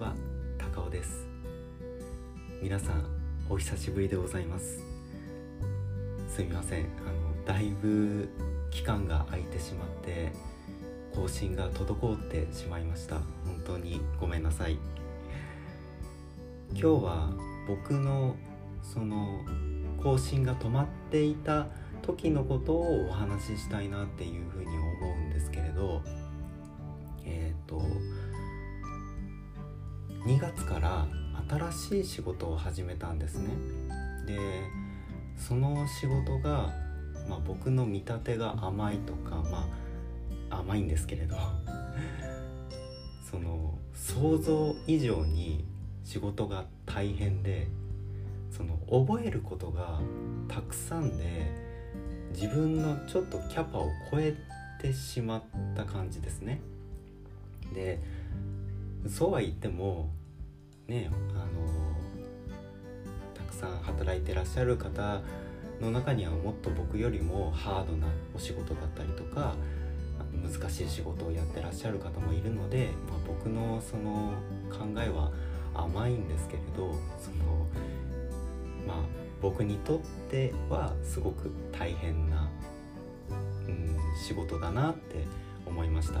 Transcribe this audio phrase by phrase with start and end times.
[0.00, 0.14] は
[0.56, 1.28] 高尾です。
[2.62, 3.04] 皆さん
[3.50, 4.82] お久しぶりでございます。
[6.26, 6.86] すみません。
[7.06, 8.30] あのだいぶ
[8.70, 10.32] 期間が空いてしまって
[11.14, 13.16] 更新が滞ってしまいました。
[13.44, 14.78] 本当にごめんなさい。
[16.70, 17.30] 今日は
[17.68, 18.36] 僕の
[18.82, 19.44] その
[20.02, 21.66] 更新が止まっていた
[22.00, 24.89] 時のことをお話ししたいなっていうふうに思
[30.24, 31.06] 2月から
[31.48, 33.48] 新しい仕事を始めたんですね。
[34.26, 34.38] で
[35.36, 36.72] その仕事が、
[37.28, 39.66] まあ、僕の見立てが甘いとかま
[40.50, 41.36] あ甘いんですけれど
[43.30, 45.64] その想像以上に
[46.04, 47.68] 仕事が大変で
[48.50, 50.00] その覚えることが
[50.48, 51.70] たくさんで
[52.32, 54.34] 自分のちょっとキャパを超え
[54.80, 55.42] てしまっ
[55.74, 56.60] た感じですね。
[57.74, 58.00] で
[59.08, 60.10] そうは言っても
[60.86, 61.46] ねあの
[63.34, 65.20] たくさん働いてらっしゃる方
[65.80, 69.54] の中にはもっと僕よりもハードなお仕事だったりとか
[70.32, 74.32] 難しい仕事をやってらっしゃる方もいるので、まあ、僕のその
[74.70, 75.30] 考えは
[75.74, 77.66] 甘いんですけれどその
[78.86, 78.96] まあ
[79.40, 82.48] 僕にとってはすごく大変な、
[83.66, 85.24] うん、仕事だなって
[85.66, 86.20] 思いました。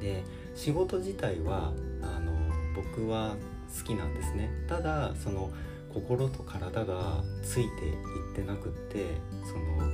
[0.00, 0.24] で
[0.54, 1.72] 仕事自体は
[2.02, 2.32] あの
[2.74, 3.36] 僕は
[3.78, 4.50] 好きなんですね。
[4.68, 5.50] ただその
[5.92, 7.92] 心と体がついてい
[8.32, 9.06] ってなくって
[9.44, 9.90] その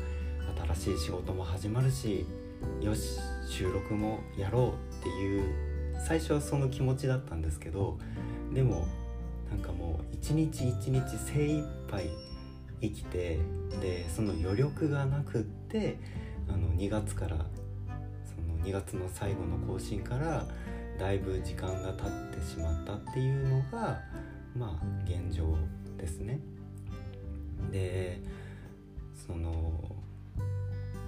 [0.75, 2.25] 新しい仕事も始まるし
[2.81, 5.45] よし収録もやろうっていう
[6.07, 7.99] 最初はその気持ちだったんですけど
[8.55, 8.87] でも
[9.51, 12.09] なんかもう一日一日精一杯
[12.81, 13.39] 生きて
[13.81, 15.99] でその余力がなくって
[16.49, 17.47] あの2月から
[18.65, 20.47] 2月の最後の更新から
[20.99, 24.01] だいぶ時間が経ってしまったっていうのが
[24.57, 25.57] まあ現状
[25.97, 26.41] ですね。
[27.71, 28.21] で
[29.15, 29.97] その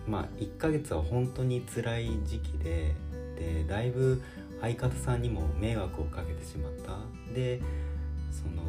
[0.07, 2.95] まあ1ヶ月は本当に辛い時期で
[3.37, 4.23] でだいぶ
[4.61, 6.99] 相方さんにも迷惑をかけてしまった
[7.35, 7.61] で
[8.31, 8.63] その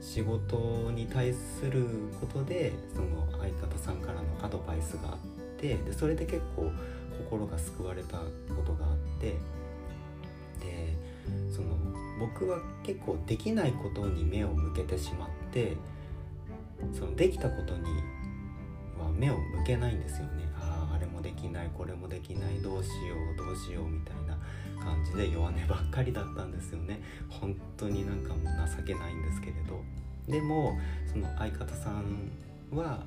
[0.00, 1.86] 仕事に対する
[2.20, 5.18] ことでその相方さんからのアドバイスがあっ
[5.58, 6.70] てでそれで結構
[7.24, 8.24] 心が救われたこ
[8.64, 9.36] とがあって
[10.60, 10.96] で
[11.50, 11.76] その
[12.18, 15.76] 僕は結構できないことに目を向けてしまって
[16.92, 17.84] そのできたことに
[18.98, 20.48] は目を向けないんですよね。
[20.60, 24.38] あああれもできないこれもできないどうしようどうしようみたいな
[24.82, 27.00] 感じで弱音ばっかりだったんですよね。
[27.28, 29.82] 本当になんかもう情けないんですけれど。
[30.28, 30.78] でも
[31.10, 32.30] その相方さん
[32.70, 33.02] は、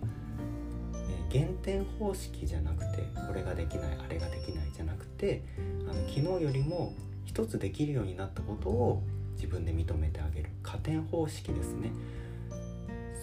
[1.32, 5.44] 減点方式じゃなくてこれができないあれができないじゃなくて
[5.90, 6.94] あの昨日よりも
[7.26, 9.02] 一つできるようになったことを
[9.36, 10.50] 自分で認めてあげる。
[10.62, 11.92] 加点方式ですね。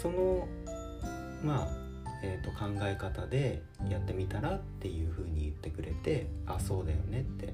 [0.01, 0.49] その
[1.45, 1.69] まあ
[2.21, 7.53] えーと、考え方でやってみたらっていう風に言ってくれてあそうだよねって。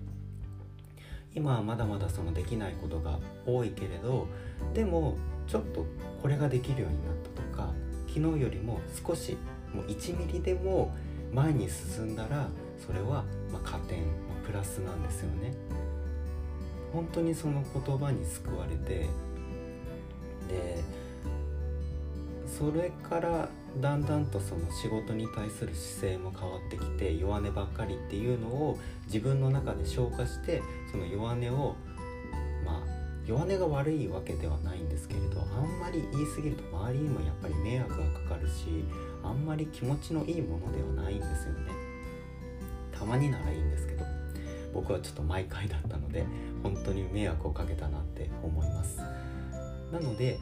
[1.34, 4.28] 今はまだまだそのできないことが多いけれど
[4.72, 5.16] でも
[5.48, 5.84] ちょっと
[6.22, 7.74] これができるようになったとか
[8.06, 9.36] 昨日よりも少し
[9.74, 10.94] もう1ミリでも
[11.32, 12.48] 前に進んだら
[12.84, 15.54] それはま加点、まプラスなんですよね。
[16.92, 19.08] 本当にその言葉に救われて
[20.48, 20.84] で
[22.46, 23.48] それから
[23.80, 30.62] だんだんとその仕事に対する姿勢も変わってきて弱音ばっかりっていうのを自分の中で消化して
[30.92, 31.74] その弱音を
[32.64, 32.82] まあ
[33.26, 38.84] 弱音が悪いわけではないんですけれどあんまり言い過ぎると周りにもやっぱり迷惑がかかるし
[39.24, 41.72] あんまり気持ちのいいものではないんですよね。
[42.92, 44.04] たまにならいいんですけど
[44.72, 46.24] 僕はちょっと毎回だったので
[46.62, 48.98] 本当に迷惑をかけたなって思います。
[49.92, 50.38] なので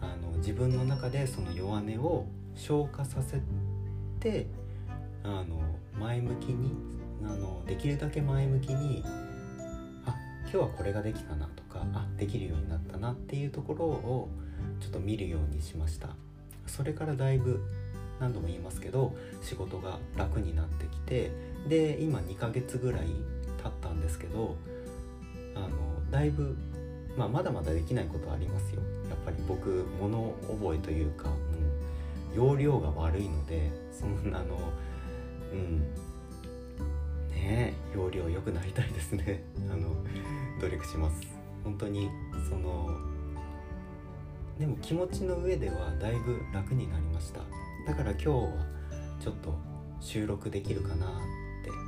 [0.00, 3.40] あの自分の中でその弱音を消化させ
[4.18, 4.46] て
[5.22, 5.60] あの
[5.98, 6.72] 前向きに
[7.22, 9.04] あのできるだけ前向きに
[10.06, 14.28] あ今日はこれができたなとかあできるようになったなっていうところを
[14.80, 16.08] ちょっと見るようにしました。
[16.66, 17.60] それからだいぶ
[18.20, 21.30] 何度も言いますけど仕事が楽になってきて
[21.68, 23.06] で今2ヶ月ぐらい
[23.62, 24.56] 経ったんですけど
[25.54, 25.68] あの
[26.10, 26.56] だいぶ、
[27.16, 28.82] まあ、まだまだできないことはありますよ。
[29.08, 31.34] やっぱり僕物覚えというかも、
[32.32, 34.56] う、容量が悪いのでそんなの
[35.52, 35.80] うん
[37.30, 39.44] ねえ容量良くなりたいですね。
[39.70, 39.94] あの
[40.60, 41.20] 努力します。
[41.64, 42.08] 本当に
[42.48, 42.88] その
[44.58, 47.40] でも気持ちの上ではだいぶ楽になりました。
[47.86, 48.34] だから今日は
[49.20, 49.54] ちょっと
[50.00, 51.10] 収録できるかなっ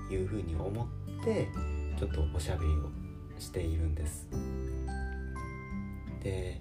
[0.08, 0.84] ていうふうに思
[1.20, 1.48] って
[1.98, 2.90] ちょっとおしゃべりを
[3.38, 4.28] しているんです。
[6.22, 6.60] で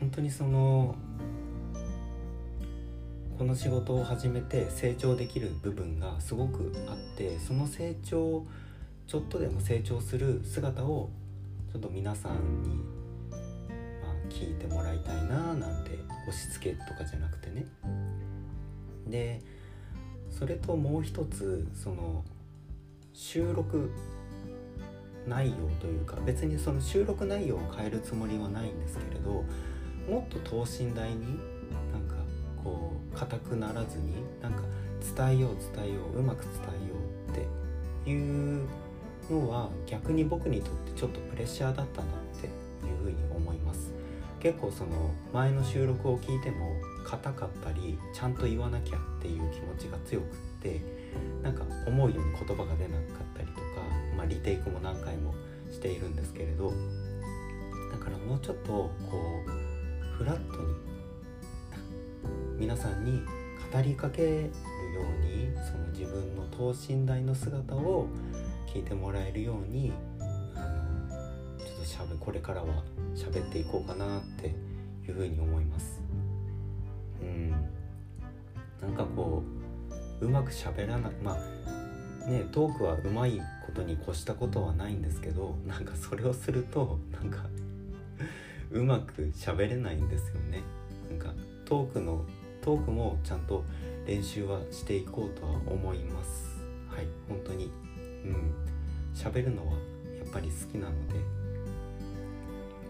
[0.00, 0.96] 本当にその
[3.38, 8.46] この仕事を始めて成長できる部分がすごくあってその成長
[9.06, 11.10] ちょっとでも成長する姿を
[11.72, 12.80] ちょっと皆さんに、
[14.34, 15.98] 聞いてもらいたいななんて
[16.28, 17.66] 押し付けとかじゃなくてね。
[19.06, 19.40] で
[20.30, 22.24] それともう一つその
[23.12, 23.92] 収録
[25.28, 29.44] 内容というか別にその収録内容を変えるつもりはないんですけれど
[30.10, 31.38] もっと等身大に
[31.92, 32.16] なんか
[32.62, 34.62] こう硬くならずになんか
[35.16, 36.94] 伝えよう伝えよううまく伝えよ
[37.28, 38.66] うっていう
[39.30, 42.23] のは逆に僕にとってちょっとプレッシャーだったな
[44.44, 50.26] 結構その前の収録を聞いても硬かったりちゃんと言わなきゃっていう気持ちが強くっ
[50.60, 50.82] て
[51.42, 53.62] なんか思うように言葉が出なかったりとか、
[54.14, 55.34] まあ、リテイクも何回も
[55.72, 56.74] しているんですけれど
[57.90, 58.92] だからもうちょっとこ
[59.46, 60.74] うフラットに
[62.58, 63.22] 皆さんに
[63.72, 64.50] 語りかけるよ
[65.00, 68.08] うにその自分の等身大の姿を
[68.66, 69.90] 聞いてもらえるように
[71.94, 72.82] しゃべこれからは
[73.14, 74.48] 喋っていこうかなって
[75.06, 76.02] いうふうに思います。
[77.22, 77.50] うん。
[78.82, 79.44] なんかこ
[80.20, 81.38] ううまく喋らないま
[82.26, 87.44] あねトークはうまいことに越したことはないんですけどなんかそれをするとなんか
[88.72, 90.62] うまく喋れないんですよね。
[91.08, 91.32] なんか
[91.64, 92.24] トークの
[92.60, 93.62] トークもちゃんと
[94.04, 96.60] 練習はしていこうとは思います。
[96.88, 97.70] はい本当に。
[98.24, 98.52] うん。
[99.14, 99.74] 喋るのは
[100.18, 101.43] やっぱり好きなので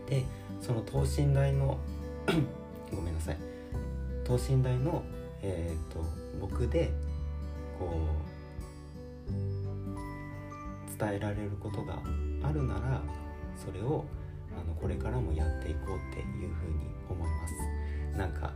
[0.09, 0.25] で
[0.61, 1.79] その等身大の
[2.95, 3.39] ごめんなさい。
[4.25, 5.03] 等身大の、
[5.43, 6.03] えーと、
[6.41, 6.91] 僕で
[7.79, 7.91] こ
[9.29, 11.99] う伝えられることが
[12.43, 13.03] あるなら
[13.57, 14.05] それを
[14.59, 17.55] あのこれからもやっていこうっていうふうに思います。
[18.17, 18.53] なんか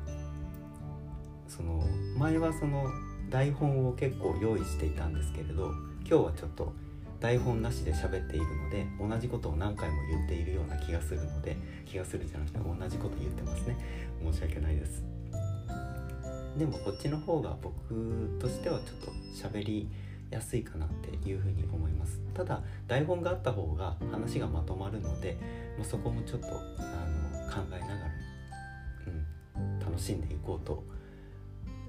[1.49, 1.83] その
[2.17, 2.87] 前はその
[3.29, 6.73] 台本を結構用意していたんですけれど今日はちょっと
[7.21, 13.77] 台本なしで喋っているので同じことを何回も言っているような気がするので気がするじゃなくて同じこと言ってますね。
[14.23, 15.05] 申し訳ないです。
[16.57, 17.95] でもこっちの方が僕
[18.41, 19.13] としてはちょっと
[19.49, 19.89] 喋り
[20.31, 22.21] やすいかなっていうふうに思います。
[22.35, 25.39] ただ台本があった方が話がまとまるので、
[25.77, 26.55] まあ、そこもちょっとあの
[27.51, 28.11] 考えながら、
[29.57, 30.85] うん、楽しんでいこうと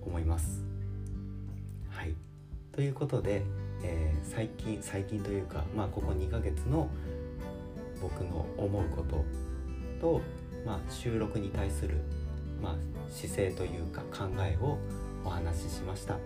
[0.05, 0.63] 思います。
[1.89, 2.15] はい。
[2.71, 3.43] ということで、
[3.83, 6.89] えー、最近最近というかまあここ2ヶ月の
[8.01, 9.25] 僕の思うこと
[9.99, 10.21] と、
[10.65, 11.97] まあ、収録に対する
[12.61, 12.75] まあ、
[13.09, 14.77] 姿勢というか考えを
[15.23, 16.17] お話ししました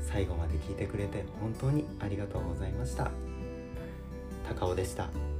[0.00, 3.10] 最後まで聞いてくれて本当にありがとうございました
[4.48, 5.37] 高尾でした。